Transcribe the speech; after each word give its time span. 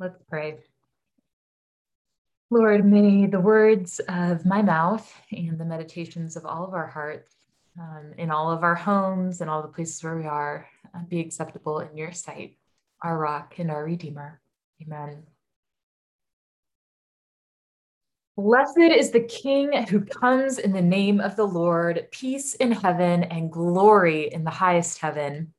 Let's 0.00 0.22
pray. 0.30 0.56
Lord, 2.48 2.86
may 2.86 3.26
the 3.26 3.38
words 3.38 4.00
of 4.08 4.46
my 4.46 4.62
mouth 4.62 5.12
and 5.30 5.58
the 5.58 5.66
meditations 5.66 6.38
of 6.38 6.46
all 6.46 6.64
of 6.64 6.72
our 6.72 6.86
hearts 6.86 7.34
um, 7.78 8.14
in 8.16 8.30
all 8.30 8.50
of 8.50 8.62
our 8.62 8.74
homes 8.74 9.42
and 9.42 9.50
all 9.50 9.60
the 9.60 9.68
places 9.68 10.02
where 10.02 10.16
we 10.16 10.24
are 10.24 10.66
uh, 10.94 11.00
be 11.06 11.20
acceptable 11.20 11.80
in 11.80 11.98
your 11.98 12.12
sight, 12.12 12.56
our 13.02 13.18
rock 13.18 13.58
and 13.58 13.70
our 13.70 13.84
redeemer. 13.84 14.40
Amen. 14.80 15.22
Blessed 18.38 18.78
is 18.78 19.10
the 19.10 19.20
King 19.20 19.86
who 19.86 20.00
comes 20.00 20.58
in 20.58 20.72
the 20.72 20.80
name 20.80 21.20
of 21.20 21.36
the 21.36 21.46
Lord, 21.46 22.08
peace 22.10 22.54
in 22.54 22.72
heaven 22.72 23.24
and 23.24 23.52
glory 23.52 24.32
in 24.32 24.44
the 24.44 24.50
highest 24.50 24.96
heaven. 24.96 25.52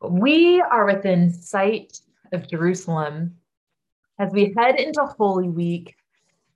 We 0.00 0.60
are 0.60 0.86
within 0.86 1.32
sight 1.32 1.98
of 2.32 2.48
Jerusalem. 2.48 3.36
As 4.18 4.32
we 4.32 4.54
head 4.56 4.78
into 4.78 5.04
Holy 5.04 5.48
Week, 5.48 5.94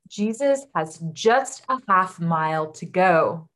Jesus 0.08 0.66
has 0.74 1.02
just 1.12 1.64
a 1.68 1.78
half 1.88 2.20
mile 2.20 2.72
to 2.72 2.86
go. 2.86 3.48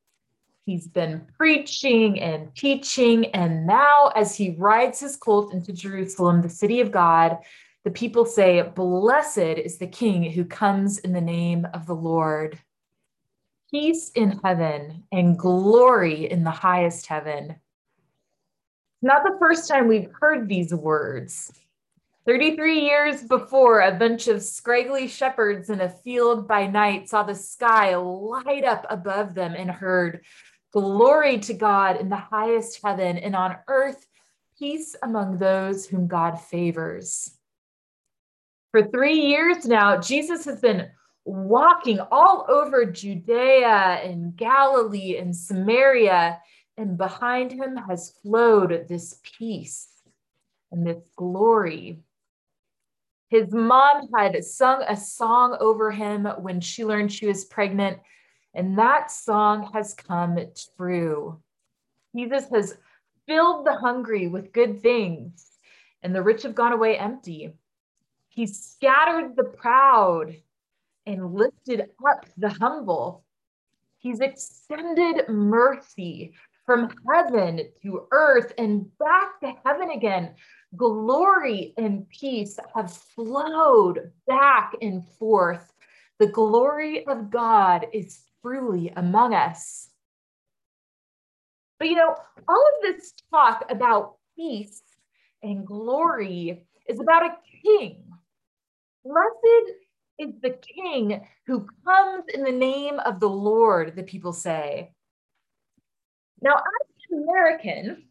He's 0.65 0.87
been 0.87 1.27
preaching 1.37 2.21
and 2.21 2.55
teaching, 2.55 3.27
and 3.27 3.67
now 3.67 4.13
as 4.15 4.37
he 4.37 4.57
rides 4.59 5.01
his 5.01 5.17
colt 5.17 5.53
into 5.53 5.73
Jerusalem, 5.73 6.43
the 6.43 6.51
city 6.51 6.81
of 6.81 6.91
God, 6.91 7.39
the 7.85 7.91
people 7.91 8.27
say, 8.27 8.61
Blessed 8.61 9.39
is 9.39 9.79
the 9.79 9.87
King 9.87 10.31
who 10.31 10.45
comes 10.45 10.99
in 10.99 11.13
the 11.13 11.21
name 11.21 11.67
of 11.73 11.87
the 11.87 11.95
Lord. 11.95 12.59
Peace 13.71 14.11
in 14.15 14.41
heaven 14.45 15.05
and 15.13 15.39
glory 15.39 16.31
in 16.31 16.45
the 16.45 16.51
highest 16.51 17.07
heaven. 17.07 17.51
It's 17.51 19.03
not 19.03 19.23
the 19.25 19.39
first 19.39 19.69
time 19.69 19.87
we've 19.87 20.11
heard 20.21 20.49
these 20.49 20.75
words. 20.75 21.53
33 22.29 22.81
years 22.81 23.23
before, 23.23 23.81
a 23.81 23.91
bunch 23.91 24.29
of 24.29 24.43
scraggly 24.43 25.09
shepherds 25.09 25.71
in 25.71 25.81
a 25.81 25.89
field 25.89 26.47
by 26.47 26.67
night 26.67 27.09
saw 27.09 27.23
the 27.23 27.35
sky 27.35 27.97
light 27.97 28.65
up 28.65 28.85
above 28.91 29.33
them 29.33 29.55
and 29.57 29.71
heard, 29.71 30.21
Glory 30.71 31.39
to 31.39 31.55
God 31.55 31.99
in 31.99 32.11
the 32.11 32.17
highest 32.17 32.81
heaven, 32.85 33.17
and 33.17 33.35
on 33.35 33.57
earth, 33.67 34.07
peace 34.59 34.95
among 35.03 35.39
those 35.39 35.87
whom 35.87 36.07
God 36.07 36.39
favors. 36.39 37.35
For 38.73 38.83
three 38.83 39.21
years 39.23 39.65
now, 39.65 39.99
Jesus 39.99 40.45
has 40.45 40.61
been 40.61 40.91
walking 41.25 41.99
all 42.11 42.45
over 42.51 42.85
Judea 42.85 44.03
and 44.05 44.37
Galilee 44.37 45.17
and 45.17 45.35
Samaria, 45.35 46.43
and 46.77 46.99
behind 46.99 47.53
him 47.53 47.75
has 47.89 48.13
flowed 48.21 48.85
this 48.87 49.19
peace 49.23 49.89
and 50.71 50.87
this 50.87 51.09
glory. 51.17 52.03
His 53.29 53.53
mom 53.53 54.09
had 54.17 54.43
sung 54.43 54.83
a 54.89 54.97
song 54.97 55.57
over 55.61 55.91
him 55.91 56.25
when 56.39 56.61
she 56.61 56.85
learned 56.85 57.13
she 57.13 57.27
was 57.27 57.45
pregnant, 57.45 57.99
and 58.55 58.79
that 58.79 59.11
song 59.11 59.71
has 59.75 59.93
come 59.95 60.39
true. 60.77 61.39
Jesus 62.17 62.49
has 62.51 62.79
filled 63.27 63.67
the 63.67 63.77
hungry 63.77 64.29
with 64.29 64.53
good 64.53 64.81
things, 64.81 65.47
and 66.03 66.15
the 66.15 66.23
rich 66.23 66.43
have 66.43 66.55
gone 66.55 66.73
away 66.73 66.97
empty. 66.97 67.53
He 68.29 68.47
scattered 68.47 69.37
the 69.37 69.45
proud 69.45 70.35
and 71.05 71.35
lifted 71.35 71.91
up 72.09 72.25
the 72.39 72.49
humble. 72.49 73.25
He's 73.99 74.21
extended 74.21 75.29
mercy 75.29 76.33
from 76.69 76.91
heaven 77.11 77.63
to 77.81 78.07
earth 78.11 78.53
and 78.59 78.87
back 78.99 79.41
to 79.41 79.55
heaven 79.65 79.89
again 79.93 80.35
glory 80.77 81.73
and 81.79 82.07
peace 82.11 82.59
have 82.75 82.93
flowed 82.93 84.13
back 84.27 84.75
and 84.83 85.03
forth. 85.19 85.73
The 86.19 86.27
glory 86.27 87.07
of 87.07 87.31
God 87.31 87.87
is 87.95 88.21
truly 88.43 88.93
among 88.97 89.33
us. 89.33 89.89
But 91.79 91.89
you 91.89 91.97
know, 91.97 92.15
all 92.47 92.71
of 92.77 92.83
this 92.83 93.15
talk 93.33 93.65
about 93.71 94.17
peace 94.37 94.83
and 95.43 95.67
glory 95.67 96.67
is 96.87 97.01
about 97.01 97.25
a 97.25 97.37
king. 97.65 98.03
Blessed 99.07 99.73
is 100.19 100.35
the 100.43 100.59
king 100.61 101.27
who 101.47 101.67
comes 101.87 102.25
in 102.35 102.43
the 102.43 102.53
name 102.53 102.99
of 102.99 103.21
the 103.21 103.29
Lord, 103.31 103.97
the 103.97 104.03
people 104.03 104.35
say. 104.35 104.93
Now, 106.41 106.55
as 106.55 107.11
an 107.11 107.23
American, 107.23 108.09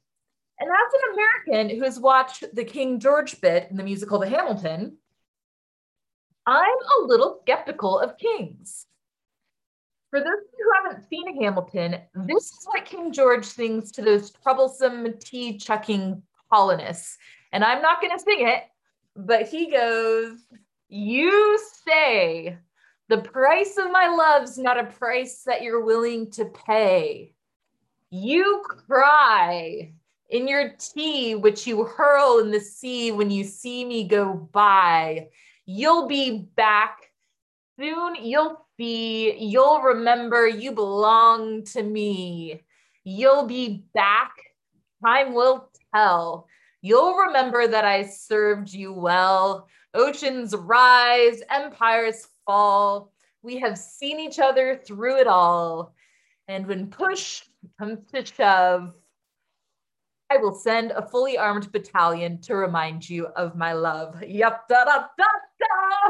and 0.59 0.69
as 0.69 0.93
an 0.93 1.13
American 1.13 1.77
who 1.77 1.83
has 1.83 1.99
watched 1.99 2.43
the 2.53 2.65
King 2.65 2.99
George 2.99 3.39
bit 3.41 3.67
in 3.69 3.77
the 3.77 3.83
musical 3.83 4.19
The 4.19 4.29
Hamilton, 4.29 4.97
I'm 6.45 6.77
a 7.01 7.05
little 7.05 7.39
skeptical 7.43 7.99
of 7.99 8.17
kings. 8.17 8.85
For 10.09 10.19
those 10.19 10.27
of 10.27 10.53
you 10.57 10.71
who 10.71 10.89
haven't 10.89 11.09
seen 11.09 11.41
Hamilton, 11.41 11.97
this 12.15 12.45
is 12.45 12.65
what 12.65 12.85
King 12.85 13.11
George 13.11 13.45
sings 13.45 13.91
to 13.91 14.01
those 14.01 14.31
troublesome 14.31 15.17
tea 15.19 15.57
chucking 15.57 16.23
colonists. 16.51 17.17
And 17.51 17.63
I'm 17.63 17.81
not 17.81 18.01
going 18.01 18.17
to 18.17 18.23
sing 18.23 18.47
it, 18.47 18.63
but 19.15 19.47
he 19.47 19.69
goes, 19.69 20.38
You 20.88 21.59
say 21.85 22.57
the 23.09 23.17
price 23.17 23.77
of 23.77 23.91
my 23.91 24.07
love's 24.07 24.57
not 24.57 24.79
a 24.79 24.85
price 24.85 25.44
that 25.45 25.61
you're 25.61 25.83
willing 25.83 26.31
to 26.31 26.45
pay. 26.45 27.33
You 28.09 28.63
cry 28.66 29.91
in 30.29 30.47
your 30.47 30.73
tea, 30.79 31.35
which 31.35 31.68
you 31.68 31.84
hurl 31.84 32.40
in 32.40 32.51
the 32.51 32.59
sea 32.59 33.12
when 33.12 33.29
you 33.29 33.44
see 33.44 33.84
me 33.84 34.07
go 34.07 34.34
by. 34.34 35.28
You'll 35.66 36.07
be 36.07 36.47
back 36.56 37.12
soon. 37.78 38.16
You'll 38.16 38.66
see, 38.78 39.38
you'll 39.38 39.81
remember 39.81 40.47
you 40.47 40.72
belong 40.72 41.63
to 41.66 41.84
me. 41.84 42.62
You'll 43.03 43.45
be 43.45 43.85
back. 43.94 44.31
Time 45.03 45.34
will 45.34 45.69
tell. 45.94 46.47
You'll 46.81 47.16
remember 47.16 47.68
that 47.68 47.84
I 47.84 48.03
served 48.03 48.72
you 48.72 48.94
well. 48.94 49.68
Oceans 49.94 50.56
rise, 50.56 51.41
empires 51.50 52.28
fall. 52.45 53.12
We 53.41 53.57
have 53.59 53.78
seen 53.78 54.19
each 54.19 54.39
other 54.39 54.78
through 54.78 55.18
it 55.19 55.28
all. 55.28 55.94
And 56.47 56.66
when 56.66 56.88
push 56.88 57.44
comes 57.80 58.00
to 58.13 58.25
shove, 58.25 58.94
I 60.30 60.38
will 60.38 60.53
send 60.53 60.91
a 60.91 61.02
fully 61.02 61.38
armed 61.38 61.72
battalion 61.72 62.41
to 62.41 62.56
remind 62.56 63.09
you 63.09 63.28
of 63.28 63.56
my 63.56 63.74
love. 63.74 64.22
Yep, 64.24 64.68
da 64.68 64.84
da 64.86 65.06
da 65.18 65.25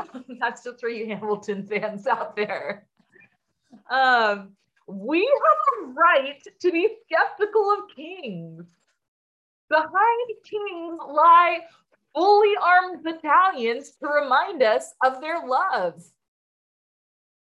da. 0.13 0.19
That's 0.39 0.63
just 0.63 0.79
for 0.79 0.89
you 0.89 1.07
Hamilton 1.07 1.63
fans 1.63 2.07
out 2.07 2.35
there. 2.35 2.87
Um, 3.89 4.53
we 4.87 5.19
have 5.19 5.89
a 5.89 5.93
right 5.93 6.41
to 6.61 6.71
be 6.71 6.87
skeptical 7.05 7.71
of 7.71 7.95
kings. 7.95 8.65
Behind 9.69 10.29
kings 10.43 10.99
lie 11.07 11.59
fully 12.15 12.53
armed 12.61 13.03
battalions 13.03 13.91
to 14.01 14.07
remind 14.07 14.63
us 14.63 14.93
of 15.03 15.21
their 15.21 15.45
love. 15.45 16.01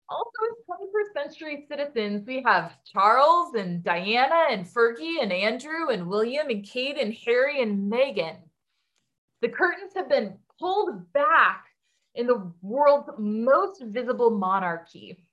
Also, 0.10 0.32
as 0.50 0.78
21st 0.80 1.24
century 1.24 1.66
citizens, 1.70 2.26
we 2.26 2.42
have 2.44 2.78
Charles 2.86 3.56
and 3.56 3.84
Diana 3.84 4.46
and 4.50 4.66
Fergie 4.66 5.22
and 5.22 5.34
Andrew 5.34 5.90
and 5.90 6.08
William 6.08 6.50
and 6.50 6.64
Kate 6.64 6.98
and 6.98 7.14
Harry 7.26 7.62
and 7.62 7.92
Meghan. 7.92 8.38
The 9.42 9.50
curtains 9.50 9.94
have 9.96 10.08
been 10.08 10.38
pulled 10.60 11.12
back 11.12 11.66
in 12.16 12.26
the 12.26 12.52
world's 12.62 13.10
most 13.18 13.84
visible 13.84 14.32
monarchy. 14.32 15.26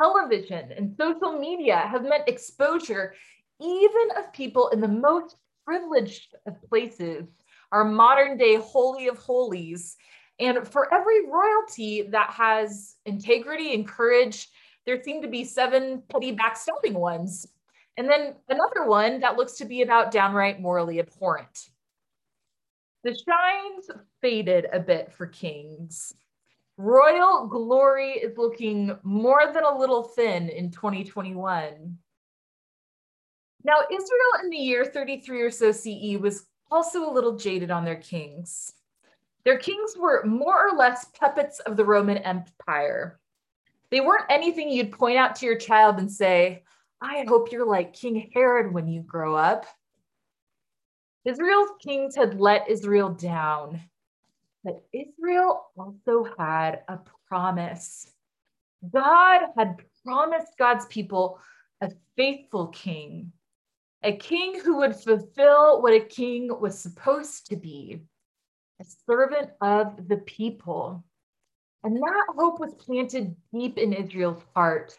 Television 0.00 0.72
and 0.72 0.96
social 0.98 1.38
media 1.38 1.76
have 1.76 2.02
meant 2.02 2.28
exposure 2.28 3.14
even 3.60 4.08
of 4.18 4.32
people 4.32 4.68
in 4.68 4.80
the 4.80 4.88
most 4.88 5.36
privileged 5.64 6.34
of 6.46 6.60
places, 6.68 7.26
our 7.70 7.84
modern 7.84 8.36
day 8.36 8.56
holy 8.56 9.08
of 9.08 9.18
holies, 9.18 9.96
and 10.40 10.66
for 10.66 10.92
every 10.92 11.28
royalty 11.28 12.02
that 12.10 12.30
has 12.30 12.96
integrity 13.06 13.74
and 13.74 13.86
courage, 13.86 14.48
there 14.84 15.02
seem 15.02 15.22
to 15.22 15.28
be 15.28 15.44
seven 15.44 16.02
petty 16.08 16.34
backstabbing 16.34 16.94
ones. 16.94 17.46
And 17.96 18.08
then 18.08 18.34
another 18.48 18.86
one 18.86 19.20
that 19.20 19.36
looks 19.36 19.54
to 19.54 19.64
be 19.64 19.82
about 19.82 20.10
downright 20.10 20.60
morally 20.60 20.98
abhorrent. 20.98 21.70
The 23.04 23.14
shines 23.14 23.90
faded 24.20 24.66
a 24.72 24.80
bit 24.80 25.12
for 25.12 25.26
kings. 25.26 26.12
Royal 26.76 27.46
glory 27.46 28.12
is 28.12 28.36
looking 28.36 28.98
more 29.04 29.52
than 29.52 29.62
a 29.62 29.78
little 29.78 30.02
thin 30.02 30.48
in 30.48 30.72
2021. 30.72 31.98
Now, 33.62 33.74
Israel 33.90 34.42
in 34.42 34.50
the 34.50 34.56
year 34.56 34.84
33 34.84 35.40
or 35.40 35.50
so 35.50 35.70
CE 35.70 36.18
was 36.18 36.46
also 36.70 37.08
a 37.08 37.12
little 37.12 37.36
jaded 37.36 37.70
on 37.70 37.84
their 37.84 37.96
kings. 37.96 38.72
Their 39.44 39.58
kings 39.58 39.94
were 39.96 40.24
more 40.24 40.68
or 40.68 40.76
less 40.76 41.06
puppets 41.18 41.60
of 41.60 41.76
the 41.76 41.84
Roman 41.84 42.18
Empire. 42.18 43.20
They 43.90 44.00
weren't 44.00 44.24
anything 44.30 44.70
you'd 44.70 44.92
point 44.92 45.18
out 45.18 45.36
to 45.36 45.46
your 45.46 45.58
child 45.58 45.98
and 45.98 46.10
say, 46.10 46.62
I 47.00 47.24
hope 47.28 47.52
you're 47.52 47.66
like 47.66 47.92
King 47.92 48.30
Herod 48.32 48.72
when 48.72 48.88
you 48.88 49.02
grow 49.02 49.36
up. 49.36 49.66
Israel's 51.24 51.70
kings 51.80 52.16
had 52.16 52.40
let 52.40 52.68
Israel 52.68 53.10
down. 53.10 53.80
But 54.62 54.82
Israel 54.92 55.66
also 55.76 56.26
had 56.38 56.80
a 56.88 56.98
promise. 57.28 58.10
God 58.90 59.42
had 59.56 59.82
promised 60.04 60.56
God's 60.58 60.86
people 60.86 61.38
a 61.82 61.90
faithful 62.16 62.68
king, 62.68 63.32
a 64.02 64.16
king 64.16 64.60
who 64.60 64.78
would 64.78 64.96
fulfill 64.96 65.82
what 65.82 65.92
a 65.92 66.00
king 66.00 66.48
was 66.60 66.78
supposed 66.78 67.46
to 67.46 67.56
be, 67.56 68.00
servant 69.06 69.50
of 69.60 70.08
the 70.08 70.18
people. 70.18 71.04
And 71.82 71.96
that 71.96 72.26
hope 72.36 72.60
was 72.60 72.74
planted 72.74 73.36
deep 73.52 73.78
in 73.78 73.92
Israel's 73.92 74.42
heart. 74.54 74.96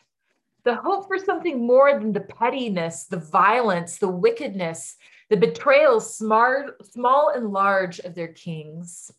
The 0.63 0.75
hope 0.75 1.07
for 1.07 1.17
something 1.17 1.65
more 1.65 1.99
than 1.99 2.11
the 2.11 2.21
pettiness, 2.21 3.05
the 3.05 3.17
violence, 3.17 3.97
the 3.97 4.09
wickedness, 4.09 4.95
the 5.29 5.37
betrayals, 5.37 6.17
smart, 6.17 6.85
small 6.85 7.31
and 7.35 7.51
large, 7.51 7.99
of 7.99 8.15
their 8.15 8.29
kings. 8.29 9.11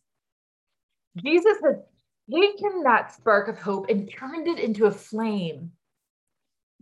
Jesus 1.17 1.59
has 1.65 1.77
taken 2.33 2.83
that 2.83 3.15
spark 3.15 3.49
of 3.49 3.59
hope 3.59 3.89
and 3.89 4.11
turned 4.11 4.47
it 4.47 4.59
into 4.59 4.87
a 4.87 4.91
flame. 4.91 5.73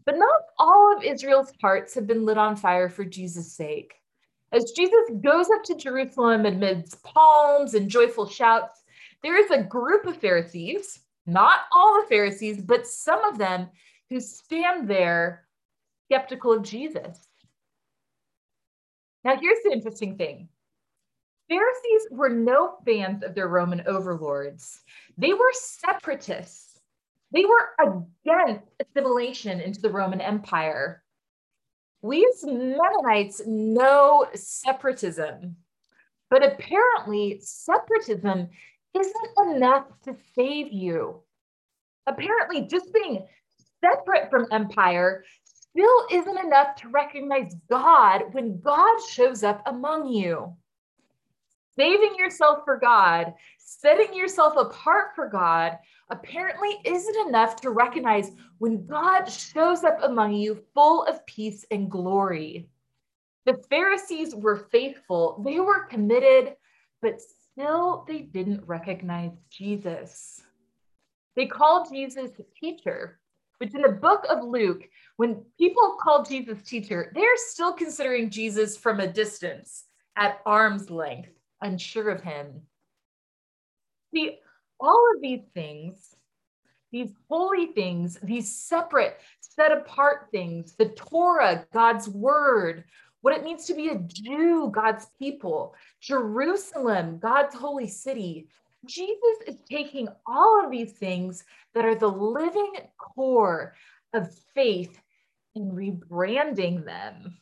But 0.05 0.19
not 0.19 0.41
all 0.59 0.97
of 0.97 1.03
Israel's 1.03 1.53
hearts 1.63 1.95
have 1.95 2.07
been 2.07 2.27
lit 2.27 2.37
on 2.37 2.57
fire 2.57 2.89
for 2.89 3.05
Jesus' 3.05 3.53
sake. 3.53 3.95
As 4.55 4.71
Jesus 4.71 5.11
goes 5.21 5.49
up 5.51 5.65
to 5.65 5.75
Jerusalem 5.75 6.47
amidst 6.47 7.03
palms 7.03 7.75
and 7.75 7.91
joyful 7.91 8.29
shouts, 8.29 8.85
there 9.21 9.37
is 9.37 9.51
a 9.51 9.65
group 9.65 10.07
of 10.07 10.17
Pharisees, 10.17 11.01
not 11.27 11.63
all 11.75 12.01
the 12.01 12.07
Pharisees, 12.07 12.63
but 12.63 12.87
some 12.87 13.25
of 13.25 13.37
them 13.37 13.69
who 14.11 14.21
stand 14.21 14.89
there 14.89 15.49
skeptical 16.07 16.53
of 16.53 16.63
Jesus. 16.63 17.27
Now, 19.25 19.37
here's 19.41 19.59
the 19.65 19.73
interesting 19.73 20.17
thing 20.17 20.49
Pharisees 21.49 22.09
were 22.13 22.29
no 22.29 22.77
fans 22.87 23.25
of 23.25 23.35
their 23.35 23.49
Roman 23.49 23.83
overlords, 23.89 24.83
they 25.19 25.33
were 25.33 25.53
separatists. 25.53 26.79
They 27.33 27.45
were 27.45 28.05
against 28.25 28.69
assimilation 28.79 29.61
into 29.61 29.81
the 29.81 29.91
Roman 29.91 30.21
Empire. 30.21 31.03
We 32.05 32.31
as 32.35 32.45
Mennonites 32.45 33.41
know 33.47 34.27
separatism, 34.35 35.57
but 36.29 36.45
apparently, 36.45 37.41
separatism 37.41 38.51
isn't 38.95 39.29
enough 39.47 39.87
to 40.03 40.15
save 40.35 40.71
you. 40.71 41.23
Apparently, 42.07 42.67
just 42.67 42.93
being 42.93 43.27
separate 43.81 44.29
from 44.29 44.49
empire 44.53 45.25
still 45.45 46.07
isn't 46.11 46.45
enough 46.45 46.77
to 46.83 46.91
recognize 46.91 47.55
God 47.71 48.35
when 48.35 48.61
God 48.61 48.99
shows 49.09 49.43
up 49.43 49.63
among 49.65 50.09
you. 50.09 50.55
Saving 51.75 52.17
yourself 52.19 52.67
for 52.67 52.77
God, 52.77 53.33
setting 53.65 54.15
yourself 54.15 54.55
apart 54.57 55.15
for 55.15 55.27
God, 55.27 55.79
apparently 56.11 56.79
isn't 56.85 57.27
enough 57.27 57.57
to 57.57 57.71
recognize 57.71 58.33
when 58.59 58.87
God 58.87 59.25
shows 59.25 59.85
up 59.85 59.99
among 60.03 60.35
you 60.35 60.63
full 60.75 61.05
of 61.05 61.25
peace 61.27 61.65
and 61.71 61.91
glory. 61.91 62.69
The 63.47 63.63
Pharisees 63.71 64.35
were 64.35 64.69
faithful, 64.71 65.43
they 65.45 65.61
were 65.61 65.87
committed, 65.87 66.57
but 67.01 67.21
still 67.21 68.05
they 68.07 68.21
didn't 68.21 68.67
recognize 68.67 69.33
Jesus. 69.51 70.43
They 71.37 71.47
called 71.47 71.89
Jesus 71.91 72.31
teacher, 72.61 73.19
which 73.59 73.75
in 73.75 73.83
the 73.83 73.89
book 73.89 74.25
of 74.29 74.45
Luke, 74.45 74.83
when 75.17 75.43
people 75.59 75.97
call 76.01 76.23
Jesus 76.23 76.63
teacher, 76.63 77.13
they're 77.15 77.37
still 77.37 77.73
considering 77.73 78.31
Jesus 78.31 78.77
from 78.77 79.01
a 79.01 79.07
distance, 79.07 79.85
at 80.17 80.41
arm's 80.47 80.91
length, 80.91 81.31
unsure 81.61 82.11
of 82.11 82.21
him. 82.23 82.63
See, 84.15 84.39
all 84.79 85.05
of 85.15 85.23
these 85.23 85.43
things, 85.55 86.15
these 86.93 87.13
holy 87.29 87.67
things, 87.67 88.19
these 88.23 88.55
separate, 88.55 89.19
set 89.41 89.73
apart 89.73 90.29
things, 90.31 90.75
the 90.77 90.91
Torah, 90.91 91.67
God's 91.73 92.09
word, 92.09 92.85
what 93.23 93.35
it 93.35 93.43
means 93.43 93.65
to 93.67 93.75
be 93.75 93.89
a 93.89 93.99
Jew, 93.99 94.71
God's 94.73 95.07
people, 95.19 95.75
Jerusalem, 96.01 97.19
God's 97.19 97.57
holy 97.57 97.89
city. 97.89 98.47
Jesus 98.87 99.39
is 99.49 99.57
taking 99.69 100.09
all 100.27 100.65
of 100.65 100.71
these 100.71 100.93
things 100.93 101.43
that 101.75 101.85
are 101.85 101.95
the 101.97 102.07
living 102.07 102.75
core 102.99 103.75
of 104.13 104.33
faith 104.55 104.97
and 105.57 105.73
rebranding 105.73 106.85
them. 106.85 107.39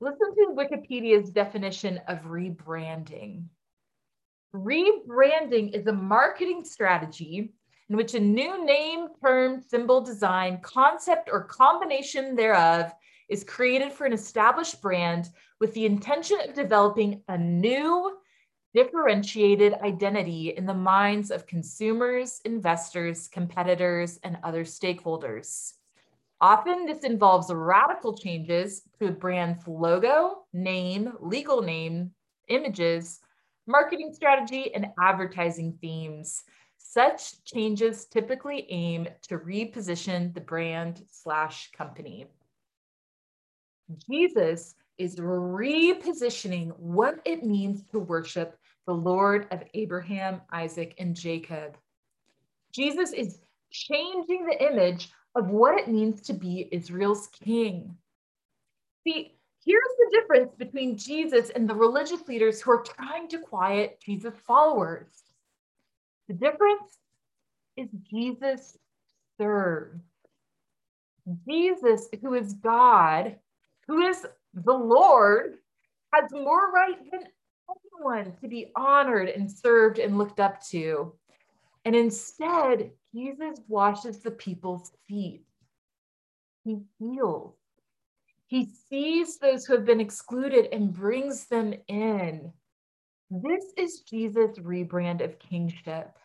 Listen 0.00 0.34
to 0.34 0.54
Wikipedia's 0.54 1.30
definition 1.30 2.00
of 2.08 2.24
rebranding. 2.24 3.44
Rebranding 4.54 5.74
is 5.74 5.88
a 5.88 5.92
marketing 5.92 6.64
strategy 6.64 7.52
in 7.90 7.96
which 7.96 8.14
a 8.14 8.20
new 8.20 8.64
name, 8.64 9.08
term, 9.20 9.60
symbol, 9.60 10.00
design, 10.00 10.60
concept, 10.62 11.28
or 11.30 11.42
combination 11.42 12.36
thereof 12.36 12.92
is 13.28 13.42
created 13.42 13.92
for 13.92 14.06
an 14.06 14.12
established 14.12 14.80
brand 14.80 15.28
with 15.60 15.74
the 15.74 15.86
intention 15.86 16.38
of 16.40 16.54
developing 16.54 17.20
a 17.28 17.36
new, 17.36 18.16
differentiated 18.74 19.74
identity 19.82 20.54
in 20.56 20.66
the 20.66 20.74
minds 20.74 21.32
of 21.32 21.48
consumers, 21.48 22.40
investors, 22.44 23.26
competitors, 23.26 24.20
and 24.22 24.38
other 24.44 24.64
stakeholders. 24.64 25.72
Often, 26.40 26.86
this 26.86 27.02
involves 27.04 27.52
radical 27.52 28.16
changes 28.16 28.82
to 29.00 29.08
a 29.08 29.12
brand's 29.12 29.66
logo, 29.66 30.44
name, 30.52 31.12
legal 31.20 31.60
name, 31.60 32.12
images, 32.48 33.20
marketing 33.66 34.12
strategy, 34.12 34.74
and 34.74 34.86
advertising 35.00 35.78
themes. 35.80 36.44
Such 36.78 37.42
changes 37.44 38.06
typically 38.06 38.66
aim 38.70 39.08
to 39.22 39.38
reposition 39.38 40.32
the 40.34 40.40
brand 40.40 41.02
slash 41.10 41.70
company. 41.72 42.26
Jesus 44.08 44.74
is 44.98 45.16
repositioning 45.16 46.72
what 46.78 47.20
it 47.24 47.42
means 47.44 47.82
to 47.90 47.98
worship 47.98 48.58
the 48.86 48.92
Lord 48.92 49.48
of 49.50 49.62
Abraham, 49.74 50.40
Isaac, 50.52 50.94
and 50.98 51.16
Jacob. 51.16 51.76
Jesus 52.72 53.12
is 53.12 53.40
changing 53.72 54.46
the 54.46 54.72
image 54.72 55.10
of 55.34 55.48
what 55.48 55.78
it 55.78 55.88
means 55.88 56.20
to 56.22 56.32
be 56.32 56.68
Israel's 56.70 57.26
king. 57.28 57.96
See, 59.06 59.33
here's 59.64 59.82
the 59.98 60.20
difference 60.20 60.54
between 60.56 60.96
Jesus 60.96 61.50
and 61.50 61.68
the 61.68 61.74
religious 61.74 62.26
leaders 62.28 62.60
who 62.60 62.72
are 62.72 62.82
trying 62.82 63.28
to 63.28 63.38
quiet 63.38 64.00
Jesus' 64.04 64.34
followers. 64.46 65.06
The 66.28 66.34
difference 66.34 66.98
is 67.76 67.88
Jesus 68.10 68.76
serves. 69.38 70.00
Jesus, 71.48 72.08
who 72.20 72.34
is 72.34 72.52
God, 72.54 73.36
who 73.88 74.02
is 74.02 74.26
the 74.52 74.72
Lord, 74.72 75.54
has 76.12 76.30
more 76.32 76.70
right 76.70 76.98
than 77.10 77.20
anyone 77.70 78.34
to 78.40 78.48
be 78.48 78.70
honored 78.76 79.28
and 79.28 79.50
served 79.50 79.98
and 79.98 80.18
looked 80.18 80.40
up 80.40 80.62
to. 80.66 81.14
And 81.84 81.94
instead, 81.94 82.90
Jesus 83.14 83.60
washes 83.68 84.20
the 84.20 84.30
people's 84.30 84.92
feet. 85.08 85.44
He 86.64 86.80
heals. 86.98 87.54
He 88.46 88.68
sees 88.88 89.38
those 89.38 89.64
who 89.64 89.74
have 89.74 89.84
been 89.84 90.00
excluded 90.00 90.68
and 90.72 90.92
brings 90.92 91.46
them 91.46 91.74
in. 91.88 92.52
This 93.30 93.64
is 93.76 94.00
Jesus' 94.00 94.58
rebrand 94.58 95.24
of 95.24 95.38
kingship. 95.38 96.16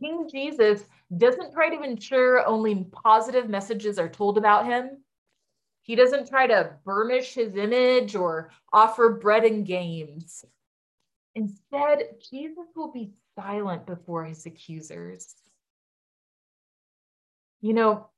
King 0.00 0.28
Jesus 0.30 0.84
doesn't 1.16 1.52
try 1.52 1.74
to 1.74 1.82
ensure 1.82 2.46
only 2.46 2.84
positive 3.04 3.48
messages 3.48 3.98
are 3.98 4.08
told 4.08 4.38
about 4.38 4.66
him. 4.66 5.02
He 5.82 5.94
doesn't 5.94 6.28
try 6.28 6.46
to 6.46 6.72
burnish 6.84 7.34
his 7.34 7.54
image 7.54 8.16
or 8.16 8.50
offer 8.72 9.10
bread 9.10 9.44
and 9.44 9.64
games. 9.64 10.44
Instead, 11.34 12.16
Jesus 12.30 12.66
will 12.74 12.90
be 12.90 13.12
silent 13.38 13.86
before 13.86 14.24
his 14.24 14.46
accusers. 14.46 15.34
You 17.60 17.74
know, 17.74 18.08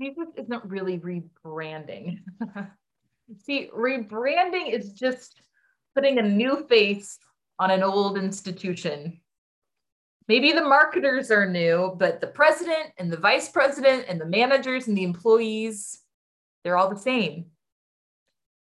Jesus 0.00 0.28
isn't 0.36 0.64
really 0.64 0.98
rebranding. 0.98 2.20
See, 3.44 3.70
rebranding 3.76 4.72
is 4.72 4.92
just 4.92 5.42
putting 5.94 6.18
a 6.18 6.22
new 6.22 6.66
face 6.68 7.18
on 7.58 7.70
an 7.70 7.82
old 7.82 8.16
institution. 8.16 9.20
Maybe 10.26 10.52
the 10.52 10.62
marketers 10.62 11.30
are 11.30 11.46
new, 11.46 11.94
but 11.98 12.20
the 12.20 12.28
president 12.28 12.92
and 12.98 13.12
the 13.12 13.18
vice 13.18 13.50
president 13.50 14.06
and 14.08 14.20
the 14.20 14.26
managers 14.26 14.88
and 14.88 14.96
the 14.96 15.04
employees, 15.04 16.00
they're 16.64 16.78
all 16.78 16.88
the 16.88 16.96
same. 16.96 17.46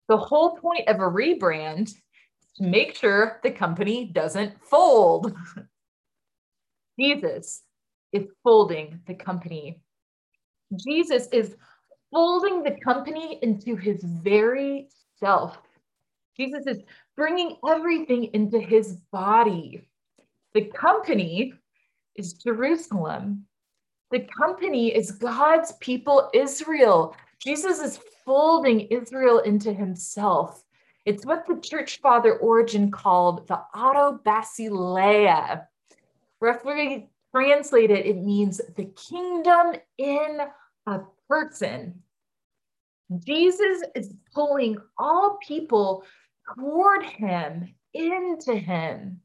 The 0.09 0.19
whole 0.19 0.57
point 0.57 0.89
of 0.89 0.97
a 0.97 1.11
rebrand 1.11 1.89
is 1.89 1.97
to 2.57 2.65
make 2.65 2.95
sure 2.95 3.41
the 3.43 3.51
company 3.51 4.05
doesn't 4.05 4.63
fold. 4.63 5.35
Jesus 7.01 7.63
is 8.13 8.29
folding 8.45 9.01
the 9.07 9.15
company. 9.15 9.81
Jesus 10.79 11.29
is 11.33 11.57
folding 12.11 12.63
the 12.63 12.77
company 12.85 13.39
into 13.43 13.77
his 13.77 14.03
very 14.03 14.89
self. 15.19 15.59
Jesus 16.37 16.67
is 16.67 16.79
bringing 17.17 17.57
everything 17.69 18.31
into 18.35 18.59
his 18.59 18.97
body. 19.13 19.89
The 20.53 20.67
company 20.67 21.55
is 22.17 22.35
Jerusalem. 22.35 23.47
The 24.11 24.27
company 24.39 24.95
is 24.95 25.13
God's 25.13 25.73
people, 25.81 26.31
Israel. 26.33 27.17
Jesus 27.41 27.81
is 27.81 27.99
folding 28.25 28.81
Israel 28.83 29.41
into 29.41 29.73
himself. 29.73 30.63
It's 31.05 31.27
what 31.27 31.47
the 31.47 31.61
church 31.61 32.01
father 32.01 32.37
Origen 32.39 32.91
called 32.91 33.47
the 33.49 33.61
autobasileia. 33.75 35.67
Roughly 36.41 37.11
translated, 37.35 38.07
it 38.07 38.17
means 38.17 38.61
the 38.77 38.87
kingdom 39.09 39.75
in 39.99 40.39
a 40.87 41.01
person. 41.29 42.03
Jesus 43.19 43.83
is 43.95 44.13
pulling 44.33 44.77
all 44.99 45.39
people 45.47 46.05
toward 46.57 47.05
him, 47.05 47.75
into 47.93 48.55
him. 48.55 49.21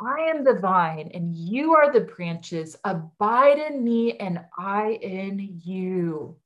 I 0.00 0.30
am 0.30 0.44
the 0.44 0.54
vine 0.54 1.10
and 1.12 1.34
you 1.34 1.74
are 1.74 1.92
the 1.92 2.00
branches. 2.00 2.76
Abide 2.84 3.58
in 3.58 3.84
me 3.84 4.16
and 4.16 4.40
I 4.56 4.98
in 5.02 5.60
you. 5.62 6.36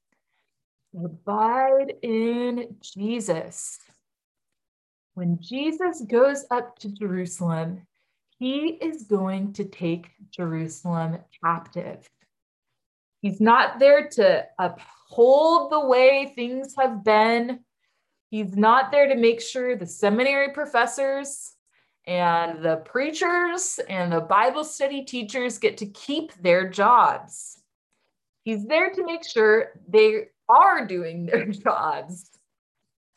Abide 0.96 1.94
in 2.02 2.76
Jesus. 2.80 3.78
When 5.14 5.38
Jesus 5.40 6.02
goes 6.02 6.44
up 6.50 6.78
to 6.80 6.88
Jerusalem, 6.88 7.86
he 8.38 8.78
is 8.82 9.04
going 9.04 9.52
to 9.54 9.64
take 9.64 10.10
Jerusalem 10.30 11.18
captive. 11.42 12.08
He's 13.24 13.40
not 13.40 13.78
there 13.78 14.06
to 14.06 14.44
uphold 14.58 15.72
the 15.72 15.80
way 15.80 16.30
things 16.36 16.74
have 16.78 17.02
been. 17.02 17.60
He's 18.28 18.54
not 18.54 18.92
there 18.92 19.08
to 19.08 19.14
make 19.14 19.40
sure 19.40 19.76
the 19.76 19.86
seminary 19.86 20.52
professors 20.52 21.54
and 22.06 22.62
the 22.62 22.82
preachers 22.84 23.80
and 23.88 24.12
the 24.12 24.20
Bible 24.20 24.62
study 24.62 25.06
teachers 25.06 25.56
get 25.56 25.78
to 25.78 25.86
keep 25.86 26.34
their 26.34 26.68
jobs. 26.68 27.62
He's 28.42 28.66
there 28.66 28.90
to 28.90 29.06
make 29.06 29.26
sure 29.26 29.80
they 29.88 30.26
are 30.50 30.86
doing 30.86 31.24
their 31.24 31.46
jobs. 31.64 32.28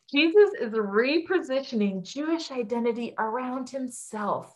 Jesus 0.09 0.51
is 0.61 0.71
repositioning 0.71 2.03
Jewish 2.03 2.49
identity 2.49 3.13
around 3.19 3.69
himself. 3.69 4.55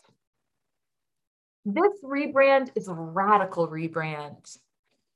This 1.65 1.91
rebrand 2.05 2.69
is 2.75 2.87
a 2.87 2.93
radical 2.93 3.67
rebrand. 3.67 4.57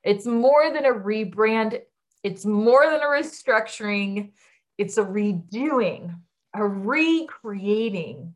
It's 0.06 0.28
more 0.28 0.72
than 0.72 0.86
a 0.86 0.94
rebrand, 0.94 1.82
it's 2.24 2.46
more 2.46 2.86
than 2.86 3.02
a 3.02 3.06
restructuring, 3.06 4.32
it's 4.78 4.98
a 5.00 5.04
redoing, 5.04 6.16
a 6.54 6.66
recreating. 6.66 8.36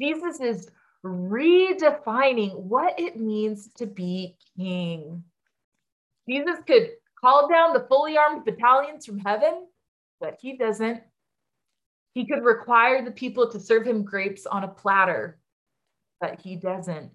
Jesus 0.00 0.40
is 0.40 0.70
redefining 1.04 2.56
what 2.56 2.98
it 2.98 3.18
means 3.18 3.68
to 3.76 3.86
be 3.86 4.36
king. 4.56 5.22
Jesus 6.26 6.56
could 6.66 6.92
call 7.20 7.48
down 7.48 7.74
the 7.74 7.86
fully 7.88 8.16
armed 8.16 8.46
battalions 8.46 9.04
from 9.04 9.18
heaven, 9.18 9.66
but 10.20 10.38
he 10.40 10.56
doesn't. 10.56 11.02
He 12.14 12.26
could 12.26 12.44
require 12.44 13.04
the 13.04 13.10
people 13.10 13.50
to 13.50 13.60
serve 13.60 13.86
him 13.86 14.04
grapes 14.04 14.46
on 14.46 14.64
a 14.64 14.68
platter, 14.68 15.38
but 16.18 16.40
he 16.40 16.56
doesn't. 16.56 17.10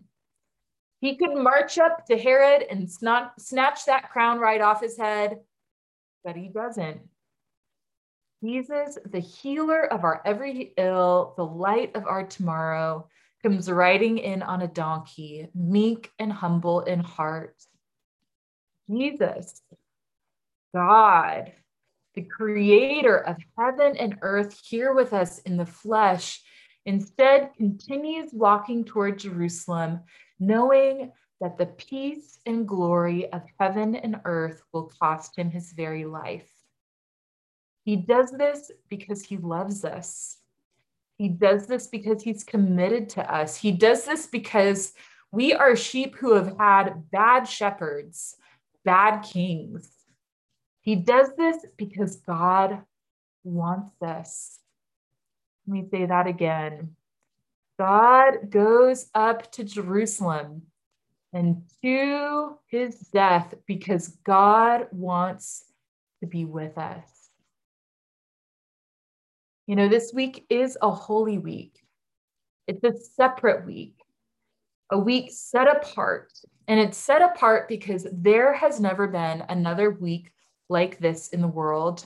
He 1.00 1.16
could 1.16 1.36
march 1.36 1.78
up 1.78 2.06
to 2.08 2.18
Herod 2.18 2.66
and 2.70 2.90
snatch 2.90 3.86
that 3.86 4.10
crown 4.12 4.40
right 4.40 4.62
off 4.62 4.82
his 4.82 4.98
head, 4.98 5.40
but 6.24 6.36
he 6.36 6.48
doesn't. 6.48 7.02
Jesus, 8.44 8.98
the 9.06 9.20
healer 9.20 9.86
of 9.86 10.04
our 10.04 10.22
every 10.26 10.74
ill, 10.78 11.34
the 11.38 11.46
light 11.46 11.96
of 11.96 12.06
our 12.06 12.24
tomorrow, 12.24 13.08
comes 13.44 13.70
riding 13.70 14.18
in 14.18 14.42
on 14.42 14.62
a 14.62 14.68
donkey, 14.68 15.48
meek 15.54 16.12
and 16.20 16.34
humble 16.34 16.82
in 16.82 17.00
heart. 17.00 17.56
Jesus, 18.90 19.62
God, 20.74 21.52
the 22.16 22.24
creator 22.24 23.18
of 23.18 23.38
heaven 23.58 23.96
and 23.98 24.18
earth, 24.22 24.60
here 24.64 24.94
with 24.94 25.14
us 25.14 25.40
in 25.40 25.58
the 25.58 25.66
flesh, 25.66 26.42
instead 26.86 27.52
continues 27.58 28.30
walking 28.34 28.84
toward 28.84 29.20
Jerusalem, 29.20 30.02
knowing 30.40 31.12
that 31.40 31.58
the 31.58 31.66
peace 31.66 32.40
and 32.46 32.68
glory 32.68 33.32
of 33.32 33.44
heaven 33.60 33.96
and 33.96 34.22
earth 34.26 34.64
will 34.74 34.92
cost 35.00 35.38
him 35.38 35.52
his 35.52 35.72
very 35.72 36.06
life. 36.06 36.50
He 37.84 37.96
does 37.96 38.32
this 38.32 38.72
because 38.90 39.24
he 39.24 39.38
loves 39.38 39.86
us. 39.86 40.38
He 41.18 41.30
does 41.30 41.68
this 41.68 41.88
because 41.88 42.22
he's 42.22 42.44
committed 42.44 43.10
to 43.10 43.34
us. 43.34 43.56
He 43.56 43.72
does 43.72 44.06
this 44.06 44.28
because 44.28 44.94
we 45.32 45.54
are 45.54 45.76
sheep 45.76 46.16
who 46.16 46.34
have 46.34 46.58
had 46.58 47.10
bad 47.12 47.46
shepherds, 47.46 48.36
bad 48.84 49.22
kings. 49.22 49.90
He 50.82 50.96
does 50.96 51.30
this 51.38 51.66
because 51.78 52.18
God 52.18 52.82
wants 53.44 54.02
us. 54.02 54.60
Let 55.66 55.74
me 55.74 55.88
say 55.90 56.06
that 56.06 56.28
again. 56.28 56.96
God 57.78 58.50
goes 58.50 59.10
up 59.14 59.52
to 59.54 59.64
Jerusalem 59.64 60.64
and 61.34 61.62
to 61.84 62.58
his 62.68 63.00
death 63.14 63.54
because 63.68 64.18
God 64.24 64.88
wants 64.92 65.66
to 66.22 66.28
be 66.28 66.46
with 66.46 66.78
us. 66.78 67.10
You 69.68 69.76
know, 69.76 69.90
this 69.90 70.12
week 70.14 70.46
is 70.50 70.78
a 70.82 70.90
holy 70.90 71.38
week. 71.38 71.84
It's 72.68 72.84
a 72.84 72.98
separate 73.16 73.66
week, 73.66 73.96
a 74.92 74.98
week 74.98 75.30
set 75.32 75.68
apart. 75.68 76.32
And 76.68 76.80
it's 76.80 76.98
set 76.98 77.22
apart 77.22 77.68
because 77.68 78.08
there 78.12 78.54
has 78.54 78.80
never 78.80 79.08
been 79.08 79.44
another 79.50 79.92
week 79.92 80.32
like 80.70 81.00
this 81.00 81.30
in 81.30 81.42
the 81.42 81.48
world. 81.48 82.06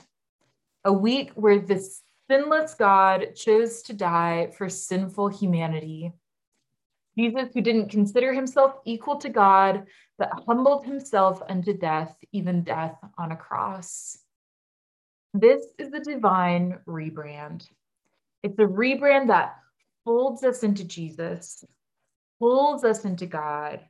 A 0.84 0.92
week 0.92 1.30
where 1.34 1.58
this 1.58 2.02
sinless 2.32 2.72
God 2.72 3.34
chose 3.34 3.82
to 3.82 3.92
die 3.92 4.50
for 4.56 4.66
sinful 4.66 5.28
humanity. 5.28 6.12
Jesus, 7.18 7.50
who 7.52 7.60
didn't 7.60 7.90
consider 7.90 8.32
himself 8.32 8.76
equal 8.86 9.16
to 9.16 9.28
God, 9.28 9.84
but 10.16 10.30
humbled 10.46 10.86
himself 10.86 11.42
unto 11.46 11.76
death, 11.76 12.16
even 12.32 12.62
death 12.62 12.96
on 13.18 13.32
a 13.32 13.36
cross. 13.36 14.16
This 15.34 15.66
is 15.78 15.90
the 15.90 16.00
divine 16.00 16.78
rebrand. 16.88 17.68
It's 18.42 18.58
a 18.58 18.62
rebrand 18.62 19.26
that 19.26 19.56
folds 20.02 20.42
us 20.42 20.62
into 20.62 20.84
Jesus, 20.84 21.66
pulls 22.38 22.82
us 22.82 23.04
into 23.04 23.26
God, 23.26 23.80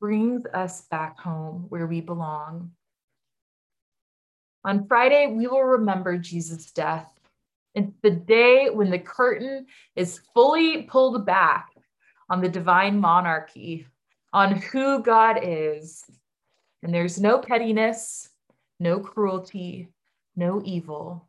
brings 0.00 0.46
us 0.54 0.82
back 0.92 1.18
home 1.18 1.66
where 1.70 1.88
we 1.88 2.00
belong. 2.00 2.70
On 4.64 4.86
Friday, 4.86 5.26
we 5.26 5.48
will 5.48 5.64
remember 5.64 6.16
Jesus' 6.16 6.70
death. 6.70 7.08
It's 7.74 7.92
the 8.02 8.10
day 8.10 8.68
when 8.70 8.90
the 8.90 8.98
curtain 8.98 9.66
is 9.96 10.20
fully 10.34 10.82
pulled 10.82 11.24
back 11.24 11.68
on 12.28 12.40
the 12.40 12.48
divine 12.48 13.00
monarchy, 13.00 13.86
on 14.32 14.56
who 14.56 15.02
God 15.02 15.40
is. 15.42 16.04
And 16.82 16.92
there's 16.92 17.20
no 17.20 17.38
pettiness, 17.38 18.28
no 18.78 19.00
cruelty, 19.00 19.88
no 20.36 20.62
evil. 20.64 21.28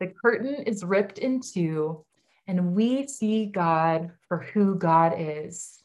The 0.00 0.12
curtain 0.24 0.62
is 0.64 0.84
ripped 0.84 1.18
in 1.18 1.40
two, 1.40 2.04
and 2.46 2.74
we 2.74 3.06
see 3.06 3.46
God 3.46 4.12
for 4.28 4.38
who 4.38 4.76
God 4.76 5.14
is 5.16 5.82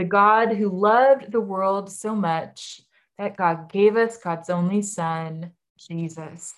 the 0.00 0.04
God 0.04 0.56
who 0.56 0.70
loved 0.70 1.30
the 1.30 1.42
world 1.42 1.92
so 1.92 2.16
much 2.16 2.80
that 3.18 3.36
God 3.36 3.70
gave 3.70 3.98
us 3.98 4.16
God's 4.16 4.48
only 4.48 4.80
Son, 4.80 5.50
Jesus, 5.78 6.54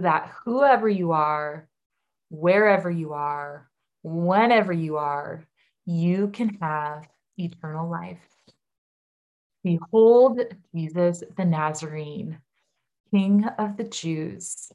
that 0.00 0.30
whoever 0.44 0.88
you 0.88 1.12
are, 1.12 1.68
wherever 2.30 2.90
you 2.90 3.12
are, 3.12 3.70
whenever 4.02 4.72
you 4.72 4.96
are, 4.96 5.46
you 5.86 6.28
can 6.28 6.58
have 6.60 7.08
eternal 7.36 7.90
life. 7.90 8.18
Behold 9.62 10.40
Jesus 10.74 11.22
the 11.36 11.44
Nazarene 11.44 12.38
King 13.10 13.46
of 13.58 13.76
the 13.76 13.84
Jews, 13.84 14.70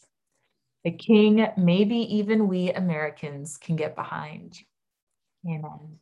the 0.84 0.92
King 0.92 1.48
maybe 1.58 1.98
even 2.16 2.48
we 2.48 2.72
Americans 2.72 3.58
can 3.58 3.76
get 3.76 3.96
behind. 3.96 4.58
Amen. 5.46 6.00